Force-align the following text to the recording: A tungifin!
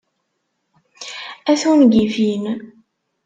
A 1.51 1.53
tungifin! 1.61 2.43